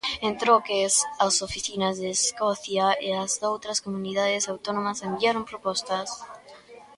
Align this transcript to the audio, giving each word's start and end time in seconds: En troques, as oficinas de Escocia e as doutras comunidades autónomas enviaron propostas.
En 0.27 0.33
troques, 0.43 0.95
as 1.25 1.35
oficinas 1.47 1.95
de 2.01 2.07
Escocia 2.19 2.87
e 3.07 3.09
as 3.23 3.31
doutras 3.43 3.81
comunidades 3.85 4.49
autónomas 4.53 5.03
enviaron 5.09 5.49
propostas. 5.51 6.07